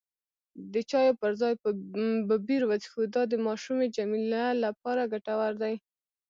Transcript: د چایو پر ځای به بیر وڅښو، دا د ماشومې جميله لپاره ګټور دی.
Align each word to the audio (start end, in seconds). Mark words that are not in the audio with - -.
د 0.73 0.75
چایو 0.89 1.17
پر 1.21 1.31
ځای 1.41 1.53
به 2.27 2.35
بیر 2.47 2.63
وڅښو، 2.69 3.01
دا 3.15 3.21
د 3.31 3.33
ماشومې 3.47 3.87
جميله 3.97 4.43
لپاره 4.63 5.09
ګټور 5.13 5.53
دی. 5.61 5.75